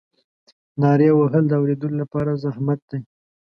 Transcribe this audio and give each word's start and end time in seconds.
نارې 0.81 1.09
وهل 1.13 1.43
د 1.47 1.51
اورېدلو 1.59 1.95
لپاره 2.01 2.39
زحمت 2.43 2.79
دی. 2.89 2.99